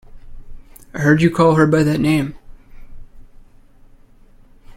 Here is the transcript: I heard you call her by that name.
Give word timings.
I 0.95 0.99
heard 1.01 1.21
you 1.21 1.29
call 1.29 1.53
her 1.53 1.67
by 1.67 1.83
that 1.83 1.99
name. 1.99 2.33